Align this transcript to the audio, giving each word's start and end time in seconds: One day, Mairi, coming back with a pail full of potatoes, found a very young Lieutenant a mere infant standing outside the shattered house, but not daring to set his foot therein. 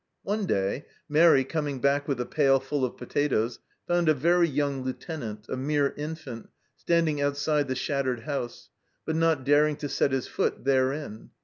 One 0.23 0.47
day, 0.47 0.85
Mairi, 1.07 1.43
coming 1.43 1.79
back 1.79 2.07
with 2.07 2.19
a 2.19 2.25
pail 2.25 2.59
full 2.59 2.83
of 2.83 2.97
potatoes, 2.97 3.59
found 3.87 4.09
a 4.09 4.15
very 4.15 4.49
young 4.49 4.81
Lieutenant 4.81 5.45
a 5.47 5.55
mere 5.55 5.93
infant 5.95 6.49
standing 6.75 7.21
outside 7.21 7.67
the 7.67 7.75
shattered 7.75 8.21
house, 8.21 8.69
but 9.05 9.15
not 9.15 9.43
daring 9.43 9.75
to 9.75 9.87
set 9.87 10.11
his 10.11 10.25
foot 10.27 10.65
therein. 10.65 11.29